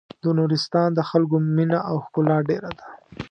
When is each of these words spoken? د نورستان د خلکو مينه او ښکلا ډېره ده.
د 0.23 0.25
نورستان 0.37 0.89
د 0.93 0.99
خلکو 1.09 1.35
مينه 1.55 1.79
او 1.89 1.95
ښکلا 2.05 2.37
ډېره 2.49 2.69
ده. 2.77 2.85